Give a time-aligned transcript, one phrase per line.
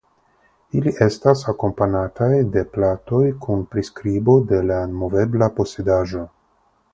[0.77, 6.25] Ili estas akompanataj de platoj kun priskribo de la movebla posedaĵo.